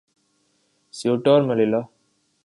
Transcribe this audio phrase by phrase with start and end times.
[0.93, 1.79] Ceuta اور Melilla